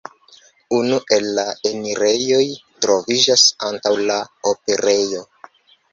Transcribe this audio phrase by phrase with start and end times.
[0.77, 2.41] Unu el la enirejoj
[2.85, 4.17] troviĝas antaŭ la
[4.53, 5.23] operejo.